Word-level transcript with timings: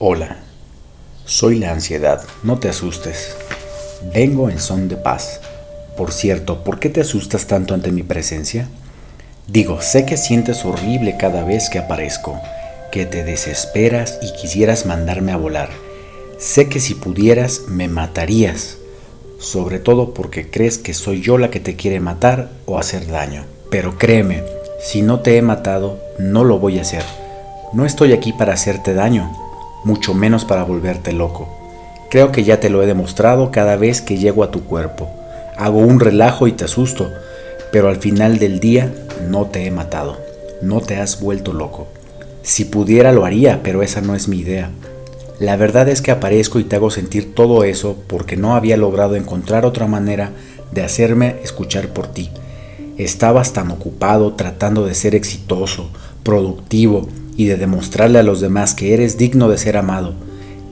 Hola, 0.00 0.38
soy 1.24 1.60
la 1.60 1.70
ansiedad, 1.70 2.20
no 2.42 2.58
te 2.58 2.68
asustes. 2.68 3.36
Vengo 4.12 4.50
en 4.50 4.58
son 4.58 4.88
de 4.88 4.96
paz. 4.96 5.40
Por 5.96 6.10
cierto, 6.10 6.64
¿por 6.64 6.80
qué 6.80 6.88
te 6.88 7.00
asustas 7.00 7.46
tanto 7.46 7.74
ante 7.74 7.92
mi 7.92 8.02
presencia? 8.02 8.68
Digo, 9.46 9.80
sé 9.80 10.04
que 10.04 10.16
sientes 10.16 10.64
horrible 10.64 11.16
cada 11.16 11.44
vez 11.44 11.70
que 11.70 11.78
aparezco, 11.78 12.40
que 12.90 13.06
te 13.06 13.22
desesperas 13.22 14.18
y 14.20 14.32
quisieras 14.32 14.84
mandarme 14.84 15.30
a 15.30 15.36
volar. 15.36 15.68
Sé 16.40 16.68
que 16.68 16.80
si 16.80 16.96
pudieras 16.96 17.60
me 17.68 17.86
matarías, 17.86 18.78
sobre 19.38 19.78
todo 19.78 20.12
porque 20.12 20.50
crees 20.50 20.76
que 20.76 20.92
soy 20.92 21.20
yo 21.20 21.38
la 21.38 21.50
que 21.50 21.60
te 21.60 21.76
quiere 21.76 22.00
matar 22.00 22.50
o 22.66 22.80
hacer 22.80 23.06
daño. 23.06 23.44
Pero 23.70 23.96
créeme, 23.96 24.42
si 24.80 25.02
no 25.02 25.20
te 25.20 25.36
he 25.36 25.42
matado, 25.42 26.00
no 26.18 26.42
lo 26.42 26.58
voy 26.58 26.80
a 26.80 26.82
hacer. 26.82 27.04
No 27.72 27.86
estoy 27.86 28.12
aquí 28.12 28.32
para 28.32 28.54
hacerte 28.54 28.92
daño, 28.92 29.32
mucho 29.84 30.14
menos 30.14 30.44
para 30.44 30.64
volverte 30.64 31.12
loco. 31.12 31.48
Creo 32.10 32.32
que 32.32 32.44
ya 32.44 32.60
te 32.60 32.70
lo 32.70 32.82
he 32.82 32.86
demostrado 32.86 33.50
cada 33.50 33.76
vez 33.76 34.00
que 34.00 34.18
llego 34.18 34.42
a 34.44 34.50
tu 34.50 34.64
cuerpo. 34.64 35.10
Hago 35.56 35.78
un 35.78 36.00
relajo 36.00 36.46
y 36.46 36.52
te 36.52 36.64
asusto, 36.64 37.10
pero 37.72 37.88
al 37.88 37.96
final 37.96 38.38
del 38.38 38.60
día 38.60 38.92
no 39.28 39.46
te 39.46 39.66
he 39.66 39.70
matado, 39.70 40.18
no 40.62 40.80
te 40.80 40.96
has 40.96 41.20
vuelto 41.20 41.52
loco. 41.52 41.88
Si 42.42 42.64
pudiera 42.64 43.12
lo 43.12 43.24
haría, 43.24 43.62
pero 43.62 43.82
esa 43.82 44.00
no 44.00 44.14
es 44.14 44.28
mi 44.28 44.38
idea. 44.38 44.70
La 45.40 45.56
verdad 45.56 45.88
es 45.88 46.00
que 46.00 46.12
aparezco 46.12 46.60
y 46.60 46.64
te 46.64 46.76
hago 46.76 46.90
sentir 46.90 47.34
todo 47.34 47.64
eso 47.64 47.96
porque 48.06 48.36
no 48.36 48.54
había 48.54 48.76
logrado 48.76 49.16
encontrar 49.16 49.66
otra 49.66 49.86
manera 49.86 50.30
de 50.70 50.82
hacerme 50.82 51.36
escuchar 51.42 51.88
por 51.88 52.06
ti. 52.06 52.30
Estabas 52.96 53.52
tan 53.52 53.72
ocupado 53.72 54.34
tratando 54.34 54.86
de 54.86 54.94
ser 54.94 55.16
exitoso, 55.16 55.90
productivo, 56.22 57.08
y 57.36 57.46
de 57.46 57.56
demostrarle 57.56 58.18
a 58.18 58.22
los 58.22 58.40
demás 58.40 58.74
que 58.74 58.94
eres 58.94 59.18
digno 59.18 59.48
de 59.48 59.58
ser 59.58 59.76
amado, 59.76 60.14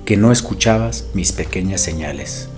que 0.04 0.16
no 0.16 0.32
escuchabas 0.32 1.04
mis 1.14 1.32
pequeñas 1.32 1.80
señales. 1.80 2.48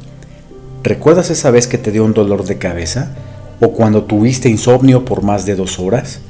¿Recuerdas 0.83 1.31
esa 1.31 1.51
vez 1.51 1.67
que 1.67 1.79
te 1.79 1.93
dio 1.93 2.05
un 2.05 2.13
dolor 2.13 2.45
de 2.45 2.59
cabeza? 2.59 3.15
¿O 3.61 3.73
cuando 3.73 4.05
tuviste 4.05 4.49
insomnio 4.49 5.05
por 5.05 5.23
más 5.23 5.47
de 5.47 5.57
dos 5.57 5.79
horas? 5.79 6.21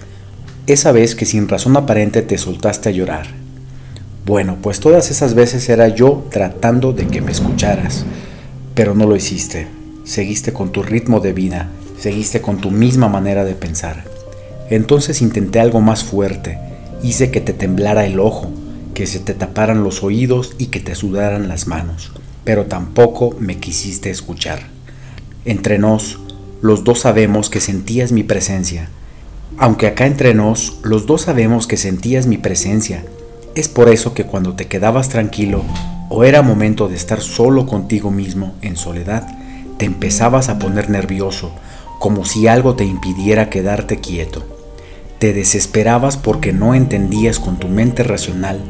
Esa 0.67 0.93
vez 0.93 1.15
que 1.15 1.27
sin 1.27 1.49
razón 1.49 1.77
aparente 1.77 2.23
te 2.23 2.39
soltaste 2.39 2.89
a 2.89 2.93
llorar. 2.93 3.27
Bueno, 4.25 4.57
pues 4.63 4.81
todas 4.81 5.11
esas 5.11 5.35
veces 5.35 5.69
era 5.69 5.89
yo 5.89 6.27
tratando 6.31 6.93
de 6.93 7.07
que 7.07 7.21
me 7.21 7.33
escucharas, 7.33 8.05
pero 8.75 8.95
no 8.95 9.07
lo 9.07 9.17
hiciste. 9.17 9.67
Seguiste 10.05 10.53
con 10.53 10.71
tu 10.73 10.83
ritmo 10.83 11.21
de 11.21 11.33
vida, 11.33 11.69
seguiste 11.99 12.41
con 12.41 12.59
tu 12.59 12.71
misma 12.71 13.09
manera 13.09 13.45
de 13.45 13.55
pensar. 13.55 14.05
Entonces 14.71 15.21
intenté 15.21 15.61
algo 15.61 15.81
más 15.81 16.05
fuerte, 16.05 16.59
Hice 17.05 17.31
que 17.31 17.43
te 17.43 17.53
temblara 17.53 18.07
el 18.07 18.19
ojo, 18.19 18.51
que 18.95 19.07
se 19.07 19.19
te 19.19 19.35
taparan 19.35 19.85
los 19.85 20.03
oídos 20.03 20.55
y 20.57 20.69
que 20.69 20.81
te 20.81 20.95
sudaran 20.95 21.49
las 21.49 21.67
manos, 21.67 22.13
pero 22.45 22.65
tampoco 22.65 23.37
me 23.39 23.59
quisiste 23.59 24.09
escuchar. 24.09 24.61
Entre 25.45 25.77
nos, 25.77 26.19
los 26.63 26.83
dos 26.83 27.01
sabemos 27.01 27.51
que 27.51 27.61
sentías 27.61 28.11
mi 28.11 28.23
presencia. 28.23 28.89
Aunque 29.59 29.87
acá 29.87 30.07
entre 30.07 30.33
nos, 30.33 30.79
los 30.83 31.05
dos 31.05 31.21
sabemos 31.21 31.67
que 31.67 31.77
sentías 31.77 32.27
mi 32.27 32.39
presencia. 32.39 33.05
Es 33.55 33.69
por 33.69 33.91
eso 33.91 34.15
que 34.15 34.25
cuando 34.25 34.55
te 34.55 34.67
quedabas 34.67 35.11
tranquilo 35.11 35.63
o 36.09 36.25
era 36.25 36.41
momento 36.41 36.89
de 36.89 36.97
estar 36.97 37.21
solo 37.21 37.67
contigo 37.67 38.11
mismo 38.11 38.55
en 38.63 38.79
soledad, 38.79 39.29
te 39.77 39.85
empezabas 39.85 40.49
a 40.49 40.59
poner 40.59 40.89
nervioso, 40.89 41.53
como 41.99 42.25
si 42.25 42.47
algo 42.47 42.77
te 42.77 42.87
impidiera 42.87 43.51
quedarte 43.51 43.99
quieto. 43.99 44.54
Te 45.25 45.33
desesperabas 45.33 46.19
porque 46.19 46.53
no 46.53 46.75
entendías 46.75 47.39
con 47.39 47.59
tu 47.59 47.67
mente 47.67 48.03
racional 48.03 48.61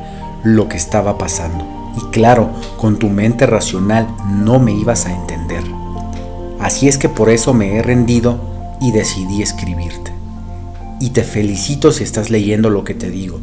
lo 0.44 0.68
que 0.68 0.76
estaba 0.76 1.18
pasando. 1.18 1.66
Y 1.98 2.12
claro, 2.12 2.48
con 2.76 3.00
tu 3.00 3.08
mente 3.08 3.44
racional 3.44 4.06
no 4.28 4.60
me 4.60 4.72
ibas 4.72 5.06
a 5.06 5.12
entender. 5.12 5.64
Así 6.60 6.86
es 6.86 6.96
que 6.96 7.08
por 7.08 7.28
eso 7.28 7.54
me 7.54 7.74
he 7.74 7.82
rendido 7.82 8.38
y 8.80 8.92
decidí 8.92 9.42
escribirte. 9.42 10.12
Y 11.00 11.10
te 11.10 11.24
felicito 11.24 11.90
si 11.90 12.04
estás 12.04 12.30
leyendo 12.30 12.70
lo 12.70 12.84
que 12.84 12.94
te 12.94 13.10
digo, 13.10 13.40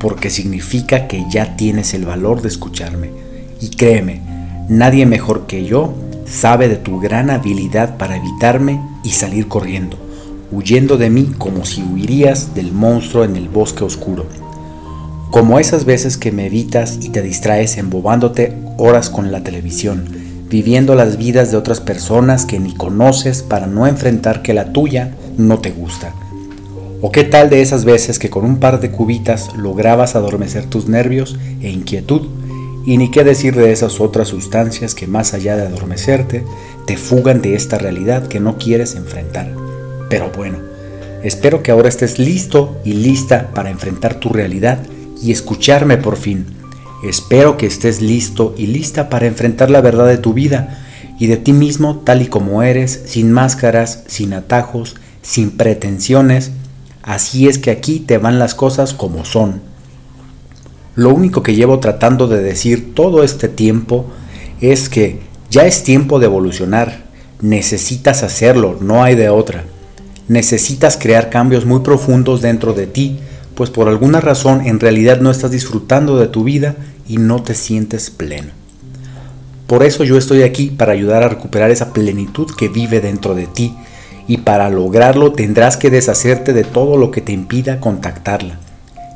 porque 0.00 0.28
significa 0.28 1.06
que 1.06 1.26
ya 1.30 1.54
tienes 1.54 1.94
el 1.94 2.04
valor 2.04 2.42
de 2.42 2.48
escucharme. 2.48 3.12
Y 3.60 3.68
créeme, 3.68 4.22
nadie 4.68 5.06
mejor 5.06 5.46
que 5.46 5.64
yo 5.64 5.94
sabe 6.26 6.66
de 6.66 6.78
tu 6.78 6.98
gran 6.98 7.30
habilidad 7.30 7.96
para 7.96 8.16
evitarme 8.16 8.80
y 9.04 9.10
salir 9.10 9.46
corriendo 9.46 10.09
huyendo 10.52 10.96
de 10.96 11.10
mí 11.10 11.32
como 11.38 11.64
si 11.64 11.82
huirías 11.82 12.54
del 12.54 12.72
monstruo 12.72 13.24
en 13.24 13.36
el 13.36 13.48
bosque 13.48 13.84
oscuro. 13.84 14.26
Como 15.30 15.60
esas 15.60 15.84
veces 15.84 16.16
que 16.16 16.32
me 16.32 16.46
evitas 16.46 16.98
y 17.00 17.10
te 17.10 17.22
distraes 17.22 17.76
embobándote 17.76 18.56
horas 18.78 19.10
con 19.10 19.30
la 19.30 19.44
televisión, 19.44 20.04
viviendo 20.48 20.96
las 20.96 21.16
vidas 21.16 21.52
de 21.52 21.56
otras 21.56 21.80
personas 21.80 22.44
que 22.44 22.58
ni 22.58 22.74
conoces 22.74 23.42
para 23.42 23.68
no 23.68 23.86
enfrentar 23.86 24.42
que 24.42 24.54
la 24.54 24.72
tuya 24.72 25.14
no 25.38 25.60
te 25.60 25.70
gusta. 25.70 26.12
¿O 27.00 27.12
qué 27.12 27.24
tal 27.24 27.48
de 27.48 27.62
esas 27.62 27.84
veces 27.84 28.18
que 28.18 28.28
con 28.28 28.44
un 28.44 28.58
par 28.58 28.80
de 28.80 28.90
cubitas 28.90 29.56
lograbas 29.56 30.16
adormecer 30.16 30.66
tus 30.66 30.88
nervios 30.88 31.38
e 31.62 31.70
inquietud? 31.70 32.28
Y 32.84 32.98
ni 32.98 33.10
qué 33.10 33.24
decir 33.24 33.54
de 33.54 33.72
esas 33.72 34.00
otras 34.00 34.28
sustancias 34.28 34.94
que 34.94 35.06
más 35.06 35.32
allá 35.32 35.56
de 35.56 35.62
adormecerte, 35.62 36.44
te 36.86 36.96
fugan 36.96 37.40
de 37.40 37.54
esta 37.54 37.78
realidad 37.78 38.26
que 38.26 38.40
no 38.40 38.58
quieres 38.58 38.96
enfrentar. 38.96 39.59
Pero 40.10 40.32
bueno, 40.36 40.58
espero 41.22 41.62
que 41.62 41.70
ahora 41.70 41.88
estés 41.88 42.18
listo 42.18 42.78
y 42.84 42.92
lista 42.94 43.50
para 43.54 43.70
enfrentar 43.70 44.16
tu 44.16 44.28
realidad 44.28 44.80
y 45.22 45.30
escucharme 45.30 45.96
por 45.96 46.16
fin. 46.16 46.46
Espero 47.04 47.56
que 47.56 47.66
estés 47.66 48.02
listo 48.02 48.52
y 48.58 48.66
lista 48.66 49.08
para 49.08 49.26
enfrentar 49.26 49.70
la 49.70 49.80
verdad 49.80 50.08
de 50.08 50.18
tu 50.18 50.34
vida 50.34 50.84
y 51.18 51.28
de 51.28 51.36
ti 51.36 51.52
mismo 51.52 52.00
tal 52.04 52.22
y 52.22 52.26
como 52.26 52.62
eres, 52.62 53.02
sin 53.06 53.30
máscaras, 53.30 54.02
sin 54.08 54.34
atajos, 54.34 54.96
sin 55.22 55.52
pretensiones. 55.52 56.50
Así 57.02 57.46
es 57.46 57.58
que 57.58 57.70
aquí 57.70 58.00
te 58.00 58.18
van 58.18 58.40
las 58.40 58.56
cosas 58.56 58.92
como 58.92 59.24
son. 59.24 59.62
Lo 60.96 61.10
único 61.10 61.44
que 61.44 61.54
llevo 61.54 61.78
tratando 61.78 62.26
de 62.26 62.42
decir 62.42 62.94
todo 62.94 63.22
este 63.22 63.48
tiempo 63.48 64.06
es 64.60 64.88
que 64.88 65.20
ya 65.50 65.66
es 65.66 65.84
tiempo 65.84 66.18
de 66.18 66.26
evolucionar. 66.26 67.04
Necesitas 67.40 68.24
hacerlo, 68.24 68.76
no 68.80 69.04
hay 69.04 69.14
de 69.14 69.28
otra 69.28 69.64
necesitas 70.30 70.96
crear 70.96 71.28
cambios 71.28 71.66
muy 71.66 71.80
profundos 71.80 72.40
dentro 72.40 72.72
de 72.72 72.86
ti, 72.86 73.18
pues 73.56 73.68
por 73.68 73.88
alguna 73.88 74.20
razón 74.20 74.64
en 74.64 74.78
realidad 74.78 75.20
no 75.20 75.32
estás 75.32 75.50
disfrutando 75.50 76.18
de 76.18 76.28
tu 76.28 76.44
vida 76.44 76.76
y 77.08 77.16
no 77.16 77.42
te 77.42 77.56
sientes 77.56 78.10
pleno. 78.10 78.52
Por 79.66 79.82
eso 79.82 80.04
yo 80.04 80.16
estoy 80.16 80.42
aquí 80.42 80.66
para 80.70 80.92
ayudar 80.92 81.24
a 81.24 81.28
recuperar 81.28 81.72
esa 81.72 81.92
plenitud 81.92 82.46
que 82.56 82.68
vive 82.68 83.00
dentro 83.00 83.34
de 83.34 83.48
ti 83.48 83.74
y 84.28 84.38
para 84.38 84.70
lograrlo 84.70 85.32
tendrás 85.32 85.76
que 85.76 85.90
deshacerte 85.90 86.52
de 86.52 86.62
todo 86.62 86.96
lo 86.96 87.10
que 87.10 87.22
te 87.22 87.32
impida 87.32 87.80
contactarla. 87.80 88.60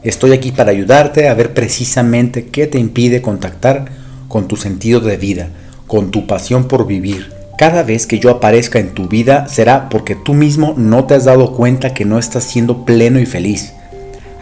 Estoy 0.02 0.32
aquí 0.32 0.50
para 0.50 0.72
ayudarte 0.72 1.28
a 1.28 1.34
ver 1.34 1.54
precisamente 1.54 2.46
qué 2.46 2.66
te 2.66 2.80
impide 2.80 3.22
contactar 3.22 3.84
con 4.26 4.48
tu 4.48 4.56
sentido 4.56 4.98
de 4.98 5.16
vida, 5.16 5.50
con 5.86 6.10
tu 6.10 6.26
pasión 6.26 6.66
por 6.66 6.88
vivir, 6.88 7.33
cada 7.56 7.82
vez 7.84 8.06
que 8.06 8.18
yo 8.18 8.30
aparezca 8.30 8.78
en 8.78 8.94
tu 8.94 9.08
vida 9.08 9.46
será 9.48 9.88
porque 9.88 10.16
tú 10.16 10.34
mismo 10.34 10.74
no 10.76 11.04
te 11.04 11.14
has 11.14 11.24
dado 11.24 11.52
cuenta 11.52 11.94
que 11.94 12.04
no 12.04 12.18
estás 12.18 12.44
siendo 12.44 12.84
pleno 12.84 13.20
y 13.20 13.26
feliz. 13.26 13.72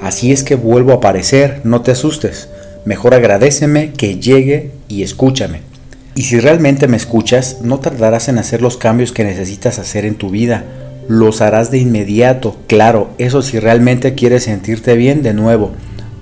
Así 0.00 0.32
es 0.32 0.42
que 0.42 0.54
vuelvo 0.54 0.92
a 0.92 0.96
aparecer, 0.96 1.60
no 1.64 1.82
te 1.82 1.90
asustes. 1.90 2.48
Mejor 2.84 3.14
agradeceme 3.14 3.92
que 3.92 4.18
llegue 4.18 4.70
y 4.88 5.02
escúchame. 5.02 5.60
Y 6.14 6.22
si 6.22 6.40
realmente 6.40 6.88
me 6.88 6.96
escuchas, 6.96 7.58
no 7.62 7.78
tardarás 7.78 8.28
en 8.28 8.38
hacer 8.38 8.60
los 8.62 8.76
cambios 8.76 9.12
que 9.12 9.24
necesitas 9.24 9.78
hacer 9.78 10.04
en 10.04 10.16
tu 10.16 10.30
vida. 10.30 10.64
Los 11.06 11.40
harás 11.40 11.70
de 11.70 11.78
inmediato, 11.78 12.56
claro, 12.66 13.10
eso 13.18 13.42
si 13.42 13.58
realmente 13.58 14.14
quieres 14.14 14.44
sentirte 14.44 14.96
bien 14.96 15.22
de 15.22 15.34
nuevo. 15.34 15.72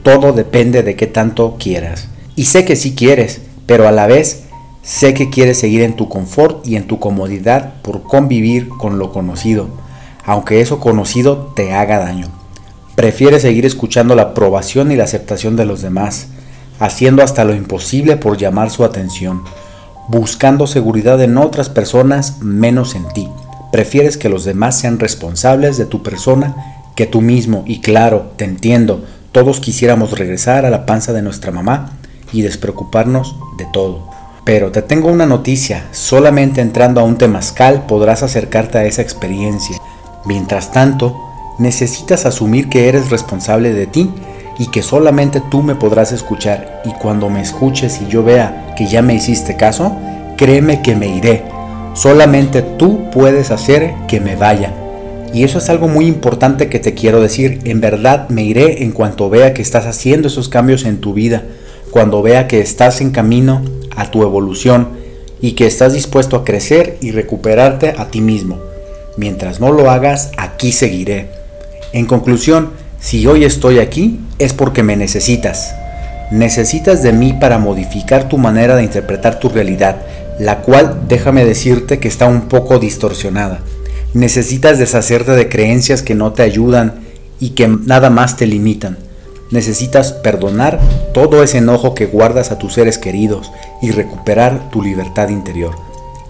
Todo 0.03 0.33
depende 0.33 0.83
de 0.83 0.97
qué 0.97 1.07
tanto 1.07 1.57
quieras. 1.59 2.09
Y 2.37 2.45
sé 2.45 2.65
que 2.65 2.77
sí 2.77 2.95
quieres, 2.95 3.41
pero 3.67 3.87
a 3.87 3.93
la 3.93 4.07
vez 4.07 4.45
Sé 4.83 5.13
que 5.13 5.29
quieres 5.29 5.59
seguir 5.59 5.83
en 5.83 5.95
tu 5.95 6.09
confort 6.09 6.67
y 6.67 6.77
en 6.77 6.87
tu 6.87 6.99
comodidad 6.99 7.75
por 7.83 8.03
convivir 8.03 8.69
con 8.69 8.99
lo 8.99 9.13
conocido, 9.13 9.69
aunque 10.25 10.61
eso 10.61 10.81
conocido 10.81 11.53
te 11.55 11.73
haga 11.75 11.99
daño. 11.99 12.29
Prefieres 12.97 13.43
seguir 13.43 13.67
escuchando 13.67 14.15
la 14.15 14.23
aprobación 14.23 14.91
y 14.91 14.97
la 14.97 15.05
aceptación 15.05 15.57
de 15.57 15.67
los 15.67 15.83
demás, 15.83 16.29
haciendo 16.79 17.23
hasta 17.23 17.45
lo 17.45 17.55
imposible 17.55 18.17
por 18.17 18.39
llamar 18.39 18.71
su 18.71 18.85
atención, 18.85 19.43
buscando 20.09 20.67
seguridad 20.67 21.23
en 21.23 21.37
otras 21.37 21.69
personas 21.69 22.41
menos 22.41 22.95
en 22.95 23.07
ti. 23.09 23.29
Prefieres 23.73 24.17
que 24.17 24.29
los 24.29 24.45
demás 24.45 24.79
sean 24.79 24.99
responsables 24.99 25.77
de 25.77 25.87
tu 25.87 26.03
persona 26.03 26.83
que 26.97 27.07
tú 27.07 27.21
mismo. 27.21 27.63
Y 27.67 27.81
claro, 27.81 28.33
te 28.37 28.45
entiendo, 28.45 29.05
todos 29.31 29.61
quisiéramos 29.61 30.19
regresar 30.19 30.67
a 30.67 30.71
la 30.71 30.87
panza 30.87 31.13
de 31.13 31.23
nuestra 31.23 31.53
mamá 31.53 31.93
y 32.33 32.43
despreocuparnos 32.43 33.37
de 33.57 33.67
todo. 33.73 34.10
Pero 34.45 34.71
te 34.73 34.83
tengo 34.83 35.09
una 35.09 35.27
noticia, 35.27 35.87
solamente 35.93 36.61
entrando 36.61 37.01
a 37.01 37.05
un 37.05 37.19
temazcal 37.19 37.87
podrás 37.87 38.23
acercarte 38.23 38.79
a 38.79 38.85
esa 38.85 39.03
experiencia. 39.03 39.77
Mientras 40.25 40.73
tanto, 40.73 41.17
necesitas 41.59 42.25
asumir 42.27 42.69
que 42.69 42.89
eres 42.89 43.11
responsable 43.11 43.73
de 43.73 43.87
ti 43.87 44.11
y 44.59 44.71
que 44.71 44.83
solamente 44.83 45.43
tú 45.51 45.63
me 45.63 45.75
podrás 45.75 46.13
escuchar 46.13 46.83
y 46.85 46.91
cuando 46.93 47.29
me 47.29 47.41
escuches 47.41 48.01
y 48.01 48.09
yo 48.09 48.23
vea 48.23 48.75
que 48.77 48.87
ya 48.87 49.03
me 49.03 49.15
hiciste 49.15 49.57
caso, 49.57 49.97
créeme 50.37 50.83
que 50.83 50.97
me 50.97 51.09
iré. 51.09 51.45
Solamente 51.95 52.63
tú 52.63 53.11
puedes 53.11 53.51
hacer 53.51 53.95
que 54.09 54.21
me 54.21 54.37
vaya. 54.37 54.73
Y 55.33 55.45
eso 55.45 55.59
es 55.59 55.69
algo 55.71 55.87
muy 55.87 56.07
importante 56.07 56.69
que 56.69 56.79
te 56.79 56.95
quiero 56.95 57.21
decir. 57.21 57.61
En 57.65 57.81
verdad 57.81 58.29
me 58.31 58.43
iré 58.43 58.83
en 58.83 58.93
cuanto 58.93 59.31
vea 59.31 59.55
que 59.55 59.63
estás 59.63 59.87
haciendo 59.87 60.29
esos 60.29 60.49
cambios 60.49 60.85
en 60.85 61.01
tu 61.01 61.13
vida, 61.13 61.43
cuando 61.91 62.23
vea 62.23 62.49
que 62.49 62.61
estás 62.61 63.01
en 63.01 63.11
camino 63.11 63.63
a 63.97 64.11
tu 64.11 64.23
evolución 64.23 64.89
y 65.41 65.53
que 65.53 65.67
estás 65.67 65.93
dispuesto 65.93 66.37
a 66.37 66.45
crecer 66.45 66.99
y 67.01 67.13
recuperarte 67.13 67.95
a 67.97 68.09
ti 68.09 68.21
mismo. 68.21 68.59
Mientras 69.17 69.61
no 69.61 69.73
lo 69.73 69.91
hagas, 69.91 70.31
aquí 70.37 70.73
seguiré. 70.73 71.29
En 71.93 72.07
conclusión, 72.07 72.71
si 73.01 73.27
hoy 73.27 73.45
estoy 73.45 73.79
aquí 73.79 74.21
es 74.39 74.53
porque 74.53 74.83
me 74.83 74.97
necesitas. 74.97 75.75
Necesitas 76.31 77.03
de 77.03 77.13
mí 77.13 77.33
para 77.33 77.59
modificar 77.59 78.29
tu 78.29 78.39
manera 78.39 78.77
de 78.77 78.85
interpretar 78.85 79.41
tu 79.41 79.49
realidad, 79.49 79.97
la 80.39 80.59
cual 80.59 81.03
déjame 81.09 81.45
decirte 81.45 81.99
que 81.99 82.09
está 82.09 82.27
un 82.27 82.43
poco 82.43 82.79
distorsionada. 82.79 83.61
Necesitas 84.15 84.79
deshacerte 84.79 85.33
de 85.33 85.49
creencias 85.49 86.03
que 86.03 86.15
no 86.15 86.33
te 86.33 86.43
ayudan 86.43 87.01
y 87.41 87.51
que 87.51 87.69
nada 87.69 88.11
más 88.11 88.37
te 88.37 88.47
limitan. 88.47 88.99
Necesitas 89.51 90.13
perdonar 90.13 90.81
todo 91.13 91.43
ese 91.43 91.59
enojo 91.59 91.95
que 91.95 92.07
guardas 92.07 92.53
a 92.53 92.59
tus 92.59 92.75
seres 92.75 92.99
queridos 92.99 93.51
y 93.83 93.91
recuperar 93.91 94.71
tu 94.71 94.83
libertad 94.83 95.29
interior. 95.29 95.75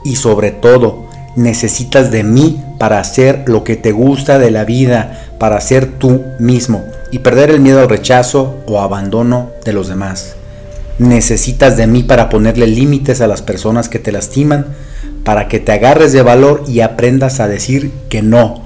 Y 0.04 0.16
sobre 0.16 0.50
todo, 0.50 1.04
necesitas 1.36 2.10
de 2.10 2.24
mí 2.24 2.62
para 2.78 2.98
hacer 2.98 3.44
lo 3.46 3.62
que 3.62 3.76
te 3.76 3.92
gusta 3.92 4.38
de 4.38 4.50
la 4.50 4.64
vida, 4.64 5.20
para 5.38 5.60
ser 5.60 5.86
tú 5.98 6.22
mismo 6.38 6.84
y 7.10 7.20
perder 7.20 7.50
el 7.50 7.60
miedo 7.60 7.80
al 7.80 7.88
rechazo 7.88 8.56
o 8.66 8.80
abandono 8.80 9.50
de 9.64 9.72
los 9.72 9.88
demás. 9.88 10.36
Necesitas 10.98 11.76
de 11.76 11.86
mí 11.86 12.02
para 12.02 12.28
ponerle 12.28 12.66
límites 12.66 13.20
a 13.20 13.26
las 13.26 13.42
personas 13.42 13.88
que 13.88 13.98
te 13.98 14.12
lastiman, 14.12 14.66
para 15.24 15.48
que 15.48 15.60
te 15.60 15.72
agarres 15.72 16.12
de 16.12 16.22
valor 16.22 16.64
y 16.66 16.80
aprendas 16.80 17.40
a 17.40 17.48
decir 17.48 17.90
que 18.08 18.22
no, 18.22 18.62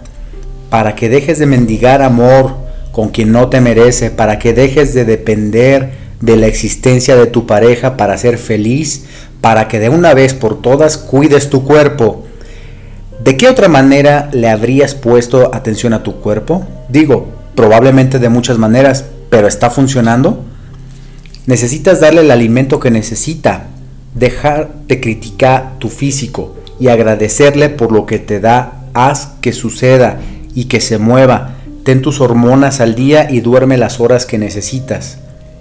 para 0.70 0.94
que 0.94 1.08
dejes 1.08 1.38
de 1.38 1.46
mendigar 1.46 2.02
amor 2.02 2.63
con 2.94 3.08
quien 3.08 3.32
no 3.32 3.48
te 3.48 3.60
merece, 3.60 4.12
para 4.12 4.38
que 4.38 4.52
dejes 4.52 4.94
de 4.94 5.04
depender 5.04 5.90
de 6.20 6.36
la 6.36 6.46
existencia 6.46 7.16
de 7.16 7.26
tu 7.26 7.44
pareja 7.44 7.96
para 7.96 8.16
ser 8.16 8.38
feliz, 8.38 9.06
para 9.40 9.66
que 9.66 9.80
de 9.80 9.88
una 9.88 10.14
vez 10.14 10.32
por 10.32 10.62
todas 10.62 10.96
cuides 10.96 11.50
tu 11.50 11.64
cuerpo. 11.64 12.24
¿De 13.24 13.36
qué 13.36 13.48
otra 13.48 13.66
manera 13.66 14.30
le 14.32 14.48
habrías 14.48 14.94
puesto 14.94 15.52
atención 15.52 15.92
a 15.92 16.04
tu 16.04 16.20
cuerpo? 16.20 16.64
Digo, 16.88 17.26
probablemente 17.56 18.20
de 18.20 18.28
muchas 18.28 18.58
maneras, 18.58 19.06
pero 19.28 19.48
¿está 19.48 19.70
funcionando? 19.70 20.44
Necesitas 21.46 21.98
darle 21.98 22.20
el 22.20 22.30
alimento 22.30 22.78
que 22.78 22.92
necesita, 22.92 23.66
dejar 24.14 24.70
de 24.86 25.00
criticar 25.00 25.80
tu 25.80 25.88
físico 25.88 26.54
y 26.78 26.86
agradecerle 26.88 27.70
por 27.70 27.90
lo 27.90 28.06
que 28.06 28.20
te 28.20 28.38
da. 28.38 28.84
Haz 28.94 29.32
que 29.40 29.52
suceda 29.52 30.20
y 30.54 30.66
que 30.66 30.80
se 30.80 30.98
mueva. 30.98 31.56
Ten 31.84 32.00
tus 32.00 32.22
hormonas 32.22 32.80
al 32.80 32.94
día 32.94 33.30
y 33.30 33.40
duerme 33.40 33.76
las 33.76 34.00
horas 34.00 34.24
que 34.24 34.38
necesitas. 34.38 35.18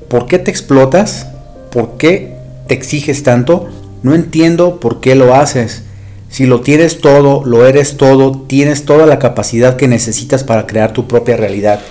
¿Por 0.08 0.25
qué 0.25 0.40
te 0.40 0.52
explotas? 0.52 1.28
¿Por 1.70 1.98
qué 1.98 2.38
te 2.68 2.74
exiges 2.74 3.24
tanto? 3.24 3.68
No 4.04 4.16
entiendo 4.16 4.80
por 4.80 5.02
qué 5.02 5.16
lo 5.16 5.36
haces. 5.36 5.84
Si 6.30 6.46
lo 6.46 6.62
tienes 6.62 7.00
todo, 7.00 7.44
lo 7.44 7.68
eres 7.68 7.98
todo, 7.98 8.46
tienes 8.48 8.86
toda 8.86 9.06
la 9.06 9.20
capacidad 9.20 9.75
que 9.75 9.90
necesitas 9.90 10.46
para 10.46 10.66
crear 10.66 10.94
tu 10.94 11.10
propia 11.10 11.36
realidad. 11.36 11.81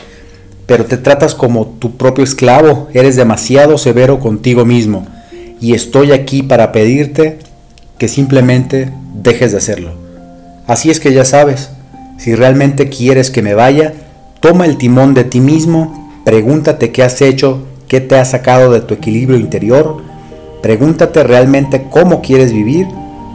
Pero 0.67 0.87
te 0.87 0.96
tratas 0.96 1.35
como 1.35 1.67
tu 1.67 1.99
propio 1.99 2.25
esclavo, 2.25 2.88
eres 2.94 3.17
demasiado 3.17 3.76
severo 3.76 4.19
contigo 4.19 4.64
mismo 4.64 5.06
y 5.61 5.75
estoy 5.75 6.12
aquí 6.12 6.43
para 6.43 6.73
pedirte 6.73 7.38
que 7.99 8.08
simplemente 8.08 8.90
dejes 9.14 9.52
de 9.52 9.58
hacerlo. 9.58 9.93
Así 10.67 10.90
es 10.90 11.00
que 11.00 11.12
ya 11.12 11.25
sabes, 11.25 11.70
si 12.19 12.35
realmente 12.35 12.88
quieres 12.88 13.31
que 13.31 13.43
me 13.43 13.55
vaya, 13.55 13.93
toma 14.42 14.66
el 14.66 14.76
timón 14.76 15.14
de 15.14 15.24
ti 15.24 15.40
mismo, 15.40 16.10
pregúntate 16.24 16.92
qué 16.92 17.02
has 17.02 17.22
hecho, 17.22 17.60
qué 17.88 18.02
te 18.02 18.18
ha 18.18 18.26
sacado 18.26 18.70
de 18.70 18.82
tu 18.82 18.92
equilibrio 18.92 19.38
interior, 19.38 20.02
pregúntate 20.62 21.22
realmente 21.22 21.86
cómo 21.88 22.20
quieres 22.20 22.52
vivir 22.52 22.86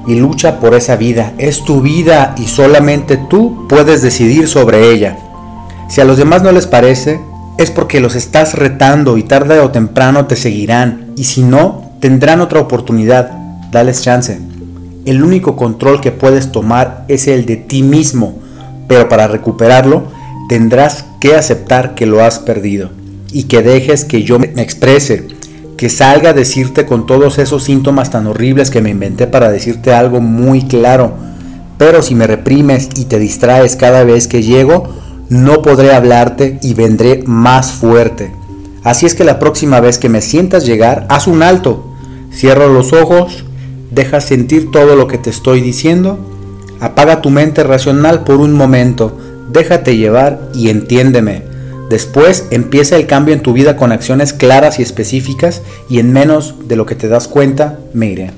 y 0.06 0.14
lucha 0.20 0.60
por 0.60 0.76
esa 0.76 0.96
vida. 0.96 1.34
Es 1.40 1.64
tu 1.64 1.82
vida 1.82 2.36
y 2.38 2.46
solamente 2.46 3.18
tú 3.18 3.66
puedes 3.68 4.04
decidir 4.04 4.48
sobre 4.48 4.92
ella. 4.92 5.18
Si 5.90 6.02
a 6.02 6.06
los 6.06 6.18
demás 6.18 6.44
no 6.44 6.52
les 6.52 6.68
parece, 6.68 7.20
es 7.58 7.72
porque 7.72 8.00
los 8.00 8.14
estás 8.14 8.54
retando 8.54 9.18
y 9.18 9.24
tarde 9.24 9.60
o 9.60 9.72
temprano 9.72 10.28
te 10.28 10.36
seguirán. 10.36 11.14
Y 11.16 11.24
si 11.24 11.42
no, 11.42 11.88
Tendrán 12.00 12.42
otra 12.42 12.60
oportunidad, 12.60 13.32
dales 13.72 14.04
chance. 14.04 14.40
El 15.06 15.24
único 15.24 15.56
control 15.56 16.00
que 16.00 16.12
puedes 16.12 16.52
tomar 16.52 17.06
es 17.08 17.28
el 17.28 17.48
de 17.48 17.56
ti 17.56 17.82
mismo, 17.82 18.36
pero 18.88 19.10
para 19.10 19.28
recuperarlo 19.28 20.04
tendrás 20.50 21.06
que 21.20 21.36
aceptar 21.36 21.96
que 21.96 22.06
lo 22.06 22.24
has 22.24 22.40
perdido 22.40 22.90
y 23.32 23.44
que 23.44 23.62
dejes 23.62 24.06
que 24.06 24.24
yo 24.24 24.40
me 24.40 24.48
exprese, 24.58 25.28
que 25.78 25.90
salga 25.90 26.32
a 26.32 26.34
decirte 26.34 26.86
con 26.86 27.06
todos 27.06 27.38
esos 27.38 27.64
síntomas 27.64 28.10
tan 28.10 28.28
horribles 28.28 28.72
que 28.72 28.82
me 28.82 28.90
inventé 28.90 29.28
para 29.28 29.52
decirte 29.52 29.94
algo 29.94 30.22
muy 30.22 30.64
claro. 30.64 31.14
Pero 31.78 32.02
si 32.02 32.16
me 32.16 32.26
reprimes 32.26 32.90
y 32.96 33.06
te 33.06 33.20
distraes 33.20 33.76
cada 33.76 34.04
vez 34.04 34.28
que 34.28 34.42
llego, 34.42 34.90
no 35.30 35.62
podré 35.62 35.94
hablarte 35.94 36.60
y 36.64 36.74
vendré 36.74 37.24
más 37.26 37.72
fuerte. 37.72 38.32
Así 38.84 39.06
es 39.06 39.14
que 39.14 39.24
la 39.24 39.38
próxima 39.38 39.80
vez 39.80 39.98
que 39.98 40.10
me 40.10 40.22
sientas 40.22 40.66
llegar, 40.66 41.06
haz 41.10 41.28
un 41.28 41.44
alto 41.44 41.88
Cierra 42.38 42.68
los 42.68 42.94
ojos, 42.94 43.46
deja 43.90 44.22
sentir 44.22 44.70
todo 44.70 44.96
lo 44.96 45.08
que 45.08 45.18
te 45.18 45.32
estoy 45.32 45.60
diciendo, 45.60 46.20
apaga 46.80 47.20
tu 47.20 47.32
mente 47.32 47.64
racional 47.64 48.24
por 48.24 48.36
un 48.36 48.54
momento, 48.54 49.18
déjate 49.50 49.98
llevar 49.98 50.40
y 50.54 50.70
entiéndeme. 50.70 51.44
Después 51.90 52.48
empieza 52.52 52.98
el 52.98 53.08
cambio 53.08 53.34
en 53.34 53.42
tu 53.42 53.54
vida 53.54 53.78
con 53.78 53.92
acciones 53.92 54.34
claras 54.34 54.80
y 54.80 54.82
específicas 54.82 55.62
y 55.90 56.00
en 56.00 56.12
menos 56.12 56.68
de 56.68 56.76
lo 56.76 56.86
que 56.86 56.96
te 56.96 57.08
das 57.08 57.28
cuenta, 57.28 57.80
me 57.94 58.08
iré. 58.08 58.32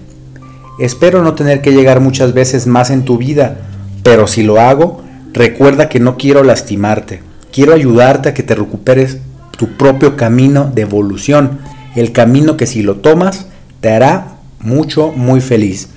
Espero 0.79 1.23
no 1.23 1.33
tener 1.33 1.61
que 1.61 1.73
llegar 1.73 1.99
muchas 1.99 2.33
veces 2.33 2.67
más 2.67 2.89
en 2.89 3.03
tu 3.03 3.17
vida, 3.17 3.57
pero 4.03 4.27
si 4.27 4.43
lo 4.43 4.59
hago, 4.61 5.01
recuerda 5.33 5.89
que 5.89 5.99
no 5.99 6.15
quiero 6.15 6.43
lastimarte. 6.43 7.21
Quiero 7.51 7.73
ayudarte 7.73 8.29
a 8.29 8.33
que 8.33 8.43
te 8.43 8.55
recuperes 8.55 9.17
tu 9.57 9.75
propio 9.75 10.15
camino 10.15 10.71
de 10.73 10.83
evolución, 10.83 11.59
el 11.95 12.11
camino 12.11 12.55
que 12.55 12.67
si 12.67 12.83
lo 12.83 12.97
tomas, 12.97 13.47
te 13.81 13.89
hará 13.89 14.37
mucho, 14.59 15.11
muy 15.11 15.41
feliz. 15.41 15.89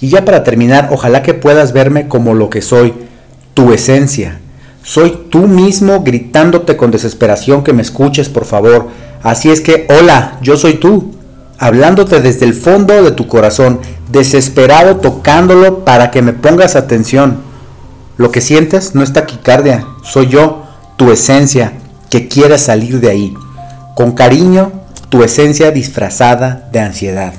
Y 0.00 0.08
ya 0.08 0.24
para 0.24 0.44
terminar, 0.44 0.88
ojalá 0.90 1.22
que 1.22 1.34
puedas 1.34 1.72
verme 1.72 2.08
como 2.08 2.34
lo 2.34 2.50
que 2.50 2.62
soy, 2.62 2.94
tu 3.54 3.72
esencia. 3.72 4.40
Soy 4.86 5.18
tú 5.30 5.48
mismo 5.48 6.04
gritándote 6.04 6.76
con 6.76 6.92
desesperación 6.92 7.64
que 7.64 7.72
me 7.72 7.82
escuches, 7.82 8.28
por 8.28 8.44
favor. 8.44 8.86
Así 9.20 9.50
es 9.50 9.60
que, 9.60 9.84
hola, 9.90 10.38
yo 10.42 10.56
soy 10.56 10.74
tú, 10.74 11.12
hablándote 11.58 12.20
desde 12.20 12.46
el 12.46 12.54
fondo 12.54 13.02
de 13.02 13.10
tu 13.10 13.26
corazón, 13.26 13.80
desesperado 14.12 14.98
tocándolo 14.98 15.84
para 15.84 16.12
que 16.12 16.22
me 16.22 16.32
pongas 16.32 16.76
atención. 16.76 17.38
Lo 18.16 18.30
que 18.30 18.40
sientes 18.40 18.94
no 18.94 19.02
es 19.02 19.12
taquicardia, 19.12 19.84
soy 20.04 20.28
yo, 20.28 20.62
tu 20.96 21.10
esencia, 21.10 21.72
que 22.08 22.28
quiere 22.28 22.56
salir 22.56 23.00
de 23.00 23.10
ahí. 23.10 23.34
Con 23.96 24.12
cariño 24.12 24.70
tu 25.08 25.24
esencia 25.24 25.72
disfrazada 25.72 26.68
de 26.70 26.78
ansiedad. 26.78 27.34